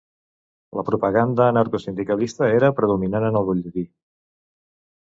[0.79, 3.89] La propaganda anarcosindicalista era predominant en el butlletí.